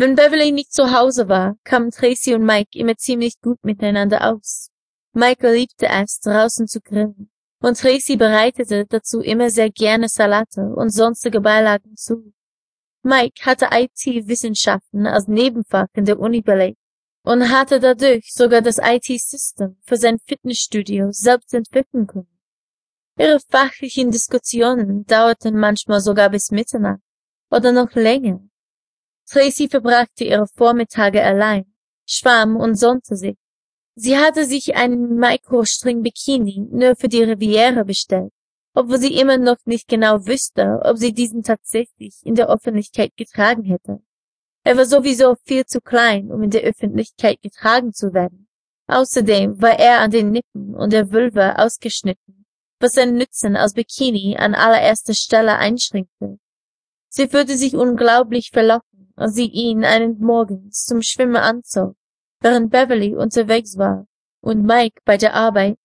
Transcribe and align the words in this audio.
Wenn 0.00 0.14
Beverly 0.14 0.50
nicht 0.50 0.72
zu 0.72 0.98
Hause 0.98 1.28
war, 1.28 1.56
kamen 1.62 1.90
Tracy 1.90 2.32
und 2.32 2.42
Mike 2.42 2.70
immer 2.72 2.96
ziemlich 2.96 3.38
gut 3.42 3.62
miteinander 3.62 4.32
aus. 4.32 4.70
Michael 5.12 5.56
liebte 5.56 5.88
es, 5.88 6.20
draußen 6.20 6.66
zu 6.66 6.80
grillen, 6.80 7.30
und 7.60 7.78
Tracy 7.78 8.16
bereitete 8.16 8.86
dazu 8.86 9.20
immer 9.20 9.50
sehr 9.50 9.68
gerne 9.68 10.08
Salate 10.08 10.62
und 10.74 10.88
sonstige 10.88 11.42
Beilagen 11.42 11.96
zu. 11.96 12.32
Mike 13.02 13.44
hatte 13.44 13.68
IT-Wissenschaften 13.72 15.06
als 15.06 15.28
Nebenfach 15.28 15.88
in 15.92 16.06
der 16.06 16.18
Uni 16.18 16.40
belegt 16.40 16.78
und 17.22 17.50
hatte 17.50 17.78
dadurch 17.78 18.32
sogar 18.32 18.62
das 18.62 18.78
IT-System 18.82 19.76
für 19.82 19.98
sein 19.98 20.18
Fitnessstudio 20.26 21.08
selbst 21.10 21.52
entwickeln 21.52 22.06
können. 22.06 22.40
Ihre 23.18 23.38
fachlichen 23.50 24.10
Diskussionen 24.10 25.04
dauerten 25.04 25.58
manchmal 25.58 26.00
sogar 26.00 26.30
bis 26.30 26.50
Mitternacht 26.50 27.02
oder 27.50 27.70
noch 27.72 27.92
länger. 27.92 28.49
Tracy 29.30 29.68
verbrachte 29.68 30.24
ihre 30.24 30.48
Vormittage 30.48 31.22
allein, 31.22 31.72
schwamm 32.04 32.56
und 32.56 32.74
sonnte 32.74 33.14
sich. 33.14 33.36
Sie 33.94 34.16
hatte 34.16 34.44
sich 34.44 34.74
einen 34.74 35.16
Mikrostring-Bikini 35.16 36.68
nur 36.72 36.96
für 36.96 37.08
die 37.08 37.22
Riviera 37.22 37.84
bestellt, 37.84 38.32
obwohl 38.74 38.98
sie 38.98 39.14
immer 39.20 39.38
noch 39.38 39.58
nicht 39.66 39.86
genau 39.86 40.26
wüsste, 40.26 40.80
ob 40.84 40.96
sie 40.96 41.12
diesen 41.12 41.42
tatsächlich 41.42 42.16
in 42.24 42.34
der 42.34 42.48
Öffentlichkeit 42.48 43.16
getragen 43.16 43.62
hätte. 43.64 44.00
Er 44.64 44.76
war 44.76 44.84
sowieso 44.84 45.36
viel 45.44 45.64
zu 45.64 45.80
klein, 45.80 46.32
um 46.32 46.42
in 46.42 46.50
der 46.50 46.62
Öffentlichkeit 46.62 47.40
getragen 47.40 47.92
zu 47.92 48.12
werden. 48.12 48.48
Außerdem 48.88 49.62
war 49.62 49.78
er 49.78 50.00
an 50.00 50.10
den 50.10 50.32
Nippen 50.32 50.74
und 50.74 50.92
der 50.92 51.12
Vulva 51.12 51.52
ausgeschnitten, 51.54 52.46
was 52.80 52.94
sein 52.94 53.14
Nützen 53.14 53.54
als 53.54 53.74
Bikini 53.74 54.36
an 54.36 54.56
allererster 54.56 55.14
Stelle 55.14 55.56
einschränkte. 55.56 56.38
Sie 57.08 57.28
fühlte 57.28 57.56
sich 57.56 57.74
unglaublich 57.74 58.50
verlockend, 58.52 58.84
als 58.84 58.89
sie 59.28 59.46
ihn 59.46 59.84
einen 59.84 60.18
Morgens 60.18 60.84
zum 60.84 61.02
Schwimmen 61.02 61.36
anzog, 61.36 61.96
während 62.40 62.70
Beverly 62.70 63.14
unterwegs 63.14 63.76
war 63.76 64.06
und 64.40 64.64
Mike 64.64 65.00
bei 65.04 65.16
der 65.16 65.34
Arbeit. 65.34 65.78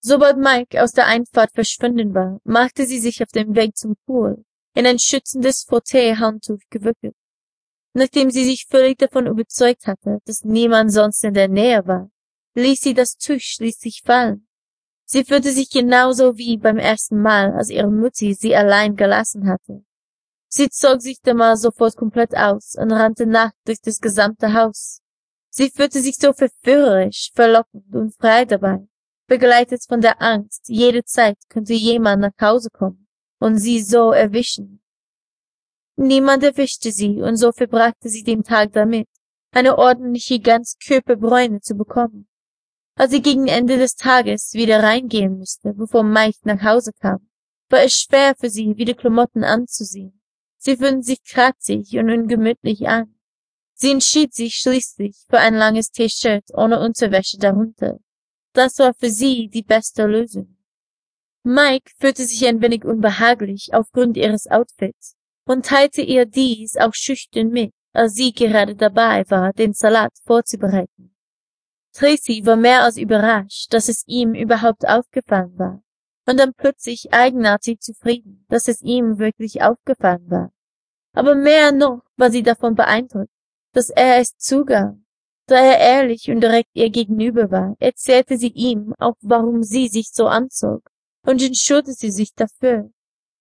Sobald 0.00 0.38
Mike 0.38 0.82
aus 0.82 0.92
der 0.92 1.06
Einfahrt 1.06 1.52
verschwunden 1.52 2.14
war, 2.14 2.40
machte 2.44 2.86
sie 2.86 2.98
sich 2.98 3.22
auf 3.22 3.30
den 3.30 3.54
Weg 3.54 3.76
zum 3.76 3.96
Pool, 4.06 4.44
in 4.74 4.86
ein 4.86 4.98
schützendes 4.98 5.64
Fauteuil-Handtuch 5.64 6.60
gewickelt. 6.70 7.14
Nachdem 7.94 8.30
sie 8.30 8.44
sich 8.44 8.66
völlig 8.68 8.98
davon 8.98 9.26
überzeugt 9.26 9.86
hatte, 9.86 10.20
dass 10.24 10.44
niemand 10.44 10.92
sonst 10.92 11.24
in 11.24 11.34
der 11.34 11.48
Nähe 11.48 11.86
war, 11.86 12.10
ließ 12.54 12.80
sie 12.80 12.94
das 12.94 13.16
Tuch 13.16 13.40
schließlich 13.40 14.02
fallen. 14.04 14.46
Sie 15.04 15.24
fühlte 15.24 15.52
sich 15.52 15.70
genauso 15.70 16.36
wie 16.36 16.58
beim 16.58 16.76
ersten 16.76 17.20
Mal, 17.20 17.52
als 17.54 17.70
ihre 17.70 17.90
Mutti 17.90 18.34
sie 18.34 18.54
allein 18.54 18.94
gelassen 18.94 19.48
hatte. 19.48 19.82
Sie 20.48 20.70
zog 20.70 21.02
sich 21.02 21.20
damals 21.20 21.60
sofort 21.60 21.96
komplett 21.96 22.34
aus 22.34 22.74
und 22.74 22.90
rannte 22.90 23.26
nackt 23.26 23.56
durch 23.66 23.80
das 23.82 24.00
gesamte 24.00 24.54
Haus. 24.54 25.02
Sie 25.50 25.70
fühlte 25.70 26.00
sich 26.00 26.16
so 26.16 26.32
verführerisch, 26.32 27.30
verlockend 27.34 27.94
und 27.94 28.14
frei 28.14 28.44
dabei, 28.44 28.86
begleitet 29.26 29.84
von 29.86 30.00
der 30.00 30.22
Angst, 30.22 30.68
jede 30.68 31.04
Zeit 31.04 31.36
könnte 31.48 31.74
jemand 31.74 32.22
nach 32.22 32.32
Hause 32.40 32.70
kommen 32.70 33.06
und 33.38 33.58
sie 33.58 33.82
so 33.82 34.12
erwischen. 34.12 34.82
Niemand 35.96 36.44
erwischte 36.44 36.92
sie, 36.92 37.20
und 37.22 37.36
so 37.36 37.52
verbrachte 37.52 38.08
sie 38.08 38.22
den 38.22 38.44
Tag 38.44 38.72
damit, 38.72 39.08
eine 39.50 39.76
ordentliche 39.76 40.38
Ganzkörperbräune 40.38 41.60
zu 41.60 41.74
bekommen. 41.74 42.28
Als 42.94 43.10
sie 43.10 43.22
gegen 43.22 43.48
Ende 43.48 43.76
des 43.78 43.96
Tages 43.96 44.54
wieder 44.54 44.82
reingehen 44.82 45.38
müsste, 45.38 45.74
bevor 45.74 46.04
Mike 46.04 46.38
nach 46.44 46.62
Hause 46.62 46.92
kam, 47.00 47.28
war 47.68 47.82
es 47.82 47.94
schwer 47.94 48.34
für 48.38 48.48
sie, 48.48 48.76
wieder 48.76 48.94
Klamotten 48.94 49.44
anzusehen. 49.44 50.17
Sie 50.68 50.76
fühlten 50.76 51.02
sich 51.02 51.24
kratzig 51.24 51.96
und 51.96 52.10
ungemütlich 52.10 52.86
an. 52.86 53.14
Sie 53.72 53.90
entschied 53.90 54.34
sich 54.34 54.56
schließlich 54.56 55.16
für 55.26 55.38
ein 55.38 55.54
langes 55.54 55.90
T-Shirt 55.90 56.44
ohne 56.52 56.78
Unterwäsche 56.78 57.38
darunter. 57.38 57.98
Das 58.52 58.78
war 58.78 58.92
für 58.92 59.08
sie 59.08 59.48
die 59.48 59.62
beste 59.62 60.04
Lösung. 60.04 60.58
Mike 61.42 61.90
fühlte 61.98 62.26
sich 62.26 62.46
ein 62.46 62.60
wenig 62.60 62.84
unbehaglich 62.84 63.70
aufgrund 63.72 64.18
ihres 64.18 64.46
Outfits 64.46 65.16
und 65.46 65.64
teilte 65.64 66.02
ihr 66.02 66.26
dies 66.26 66.76
auch 66.76 66.92
schüchtern 66.92 67.48
mit, 67.48 67.72
als 67.94 68.12
sie 68.12 68.32
gerade 68.32 68.76
dabei 68.76 69.24
war, 69.30 69.54
den 69.54 69.72
Salat 69.72 70.12
vorzubereiten. 70.26 71.16
Tracy 71.94 72.44
war 72.44 72.56
mehr 72.56 72.82
als 72.82 72.98
überrascht, 72.98 73.72
dass 73.72 73.88
es 73.88 74.04
ihm 74.06 74.34
überhaupt 74.34 74.86
aufgefallen 74.86 75.58
war, 75.58 75.82
und 76.26 76.38
dann 76.38 76.52
plötzlich 76.52 77.10
eigenartig 77.10 77.80
zufrieden, 77.80 78.44
dass 78.50 78.68
es 78.68 78.82
ihm 78.82 79.18
wirklich 79.18 79.62
aufgefallen 79.62 80.30
war. 80.30 80.52
Aber 81.12 81.34
mehr 81.34 81.72
noch 81.72 82.02
war 82.16 82.30
sie 82.30 82.42
davon 82.42 82.74
beeindruckt, 82.74 83.30
dass 83.72 83.90
er 83.90 84.18
es 84.18 84.36
zugab. 84.36 84.96
Da 85.46 85.56
er 85.56 85.78
ehrlich 85.78 86.30
und 86.30 86.40
direkt 86.40 86.70
ihr 86.74 86.90
gegenüber 86.90 87.50
war, 87.50 87.74
erzählte 87.78 88.36
sie 88.36 88.52
ihm 88.52 88.94
auch, 88.98 89.14
warum 89.20 89.62
sie 89.62 89.88
sich 89.88 90.10
so 90.12 90.26
anzog, 90.26 90.82
und 91.24 91.42
entschuldigte 91.42 92.10
sich 92.12 92.34
dafür, 92.34 92.90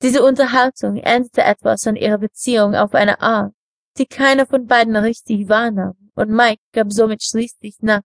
diese 0.00 0.22
Unterhaltung 0.22 0.96
änderte 0.98 1.42
etwas 1.42 1.84
an 1.88 1.96
ihrer 1.96 2.18
Beziehung 2.18 2.76
auf 2.76 2.94
eine 2.94 3.20
Art, 3.20 3.52
die 3.96 4.06
keiner 4.06 4.46
von 4.46 4.66
beiden 4.66 4.94
richtig 4.94 5.48
wahrnahm, 5.48 5.96
und 6.14 6.30
Mike 6.30 6.62
gab 6.72 6.92
somit 6.92 7.24
schließlich 7.24 7.78
nach 7.80 8.02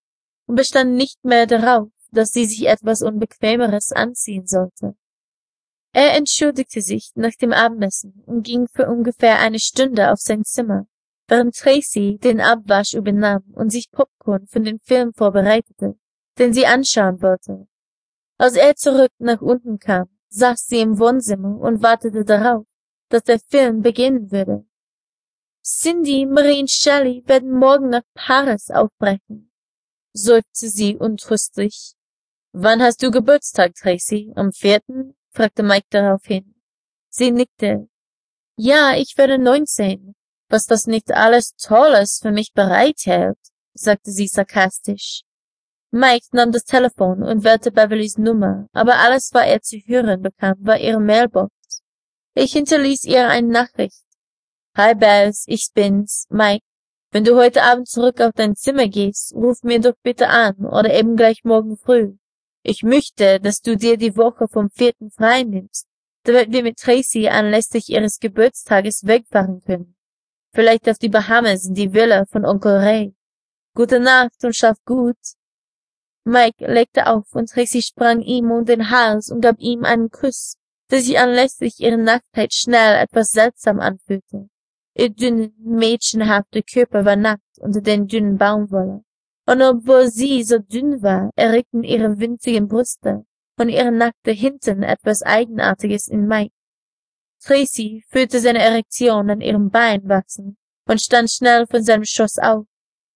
und 0.47 0.55
bestand 0.55 0.93
nicht 0.93 1.23
mehr 1.23 1.45
darauf, 1.45 1.89
dass 2.11 2.31
sie 2.31 2.45
sich 2.45 2.67
etwas 2.67 3.03
Unbequemeres 3.03 3.91
anziehen 3.91 4.47
sollte. 4.47 4.95
Er 5.95 6.15
entschuldigte 6.15 6.81
sich 6.81 7.11
nach 7.13 7.35
dem 7.35 7.53
Abendessen 7.53 8.23
und 8.25 8.43
ging 8.43 8.67
für 8.67 8.87
ungefähr 8.87 9.37
eine 9.39 9.59
Stunde 9.59 10.11
auf 10.11 10.19
sein 10.19 10.43
Zimmer, 10.43 10.87
während 11.27 11.55
Tracy 11.55 12.17
den 12.17 12.41
Abwasch 12.41 12.95
übernahm 12.95 13.43
und 13.53 13.69
sich 13.69 13.91
Popcorn 13.91 14.47
für 14.47 14.59
den 14.59 14.79
Film 14.79 15.13
vorbereitete, 15.13 15.95
den 16.39 16.51
sie 16.51 16.65
anschauen 16.65 17.21
wollte. 17.21 17.67
Als 18.39 18.55
er 18.55 18.75
zurück 18.75 19.11
nach 19.19 19.41
unten 19.41 19.77
kam, 19.77 20.09
saß 20.29 20.65
sie 20.65 20.79
im 20.79 20.97
Wohnzimmer 20.97 21.59
und 21.59 21.83
wartete 21.83 22.25
darauf, 22.25 22.65
dass 23.09 23.23
der 23.23 23.39
Film 23.39 23.83
beginnen 23.83 24.31
würde. 24.31 24.65
Cindy, 25.63 26.25
Marie 26.25 26.61
und 26.61 26.71
Shelley 26.71 27.23
werden 27.27 27.51
morgen 27.51 27.89
nach 27.89 28.01
Paris 28.15 28.71
aufbrechen, 28.71 29.51
seufzte 30.11 30.69
sie 30.69 30.97
untröstlich. 30.97 31.93
Wann 32.51 32.81
hast 32.81 33.03
du 33.03 33.11
Geburtstag, 33.11 33.75
Tracy? 33.75 34.33
Am 34.35 34.51
vierten? 34.51 35.15
Fragte 35.33 35.63
Mike 35.63 35.87
daraufhin. 35.89 36.55
Sie 37.09 37.31
nickte. 37.31 37.87
Ja, 38.55 38.95
ich 38.95 39.17
werde 39.17 39.37
neunzehn. 39.37 40.15
Was 40.49 40.65
das 40.65 40.85
nicht 40.85 41.11
alles 41.11 41.55
Tolles 41.55 42.19
für 42.21 42.31
mich 42.31 42.53
bereithält, 42.53 43.39
sagte 43.73 44.11
sie 44.11 44.27
sarkastisch. 44.27 45.23
Mike 45.89 46.27
nahm 46.31 46.51
das 46.51 46.63
Telefon 46.63 47.23
und 47.23 47.43
wählte 47.43 47.71
Beverlys 47.71 48.17
Nummer, 48.17 48.67
aber 48.73 48.99
alles, 48.99 49.29
was 49.33 49.47
er 49.47 49.61
zu 49.61 49.77
hören 49.77 50.21
bekam, 50.21 50.55
war 50.59 50.79
ihre 50.79 50.99
Mailbox. 50.99 51.51
Ich 52.35 52.53
hinterließ 52.53 53.03
ihr 53.05 53.27
eine 53.29 53.47
Nachricht. 53.47 54.03
Hi 54.75 54.95
Bells, 54.95 55.45
ich 55.47 55.69
bin's, 55.73 56.25
Mike. 56.29 56.65
Wenn 57.11 57.23
du 57.23 57.35
heute 57.35 57.61
Abend 57.61 57.87
zurück 57.87 58.21
auf 58.21 58.31
dein 58.33 58.55
Zimmer 58.55 58.87
gehst, 58.87 59.33
ruf 59.35 59.61
mir 59.61 59.79
doch 59.79 59.93
bitte 60.01 60.29
an 60.29 60.65
oder 60.65 60.91
eben 60.93 61.15
gleich 61.15 61.43
morgen 61.43 61.77
früh. 61.77 62.15
Ich 62.65 62.81
möchte, 62.81 63.41
dass 63.41 63.59
du 63.59 63.75
dir 63.75 63.97
die 63.97 64.15
Woche 64.15 64.47
vom 64.47 64.69
vierten 64.69 65.11
frei 65.11 65.43
nimmst, 65.43 65.85
damit 66.23 66.53
wir 66.53 66.63
mit 66.63 66.77
Tracy 66.77 67.27
anlässlich 67.27 67.89
ihres 67.89 68.19
Geburtstages 68.19 69.05
wegfahren 69.05 69.61
können. 69.61 69.95
Vielleicht 70.53 70.87
auf 70.87 70.97
die 70.97 71.09
Bahamas 71.09 71.65
in 71.65 71.73
die 71.73 71.93
Villa 71.93 72.25
von 72.25 72.45
Onkel 72.45 72.77
Ray. 72.77 73.15
Gute 73.75 73.99
Nacht 73.99 74.43
und 74.43 74.55
schlaf 74.55 74.77
gut. 74.85 75.17
Mike 76.23 76.65
legte 76.65 77.07
auf 77.07 77.25
und 77.33 77.49
Tracy 77.49 77.81
sprang 77.81 78.21
ihm 78.21 78.49
um 78.49 78.63
den 78.63 78.89
Hals 78.89 79.29
und 79.29 79.41
gab 79.41 79.59
ihm 79.59 79.83
einen 79.83 80.09
Kuss, 80.09 80.55
der 80.89 81.01
sich 81.01 81.19
anlässlich 81.19 81.81
ihrer 81.81 81.97
Nacktheit 81.97 82.53
schnell 82.53 82.95
etwas 83.03 83.31
seltsam 83.31 83.81
anfühlte. 83.81 84.47
Ihr 84.95 85.09
dünner, 85.09 85.49
mädchenhafter 85.57 86.61
Körper 86.61 87.03
war 87.03 87.17
nackt 87.17 87.59
unter 87.59 87.81
den 87.81 88.07
dünnen 88.07 88.37
Baumwolle. 88.37 89.03
Und 89.45 89.61
obwohl 89.61 90.07
sie 90.07 90.43
so 90.43 90.59
dünn 90.59 91.01
war, 91.01 91.29
erregten 91.35 91.83
ihre 91.83 92.17
winzigen 92.19 92.67
Brüste 92.67 93.25
und 93.59 93.69
ihre 93.69 93.91
nackte 93.91 94.31
Hinten 94.31 94.83
etwas 94.83 95.21
Eigenartiges 95.21 96.07
in 96.07 96.27
Mike. 96.27 96.53
Tracy 97.43 98.03
fühlte 98.07 98.39
seine 98.39 98.59
Erektion 98.59 99.29
an 99.29 99.41
ihrem 99.41 99.69
Bein 99.69 100.07
wachsen 100.07 100.57
und 100.87 101.01
stand 101.01 101.29
schnell 101.29 101.67
von 101.67 101.83
seinem 101.83 102.05
Schoß 102.05 102.37
auf 102.39 102.65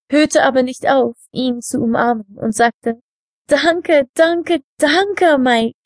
hörte 0.09 0.43
aber 0.43 0.63
nicht 0.63 0.87
auf, 0.87 1.15
ihn 1.31 1.61
zu 1.61 1.79
umarmen 1.79 2.37
und 2.37 2.55
sagte, 2.55 3.01
Danke, 3.47 4.07
danke, 4.13 4.59
danke, 4.77 5.37
Mike. 5.37 5.77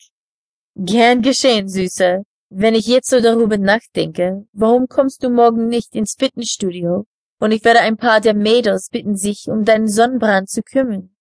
Gern 0.75 1.21
geschehen, 1.21 1.69
Süße. 1.69 2.23
Wenn 2.49 2.75
ich 2.75 2.87
jetzt 2.87 3.09
so 3.09 3.21
darüber 3.21 3.57
nachdenke, 3.57 4.47
warum 4.51 4.87
kommst 4.87 5.23
du 5.23 5.29
morgen 5.29 5.67
nicht 5.67 5.95
ins 5.95 6.15
Fitnessstudio? 6.17 7.05
Und 7.41 7.51
ich 7.53 7.65
werde 7.65 7.79
ein 7.79 7.97
paar 7.97 8.21
der 8.21 8.35
Mädels 8.35 8.89
bitten, 8.89 9.15
sich 9.15 9.47
um 9.47 9.65
deinen 9.65 9.87
Sonnenbrand 9.87 10.47
zu 10.47 10.61
kümmern. 10.61 11.15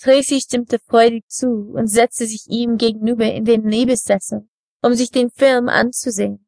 Tracy 0.00 0.40
stimmte 0.40 0.78
freudig 0.78 1.28
zu 1.28 1.74
und 1.74 1.88
setzte 1.88 2.26
sich 2.26 2.46
ihm 2.48 2.78
gegenüber 2.78 3.30
in 3.30 3.44
den 3.44 3.64
Nebensessel, 3.64 4.48
um 4.80 4.94
sich 4.94 5.10
den 5.10 5.28
Film 5.28 5.68
anzusehen. 5.68 6.46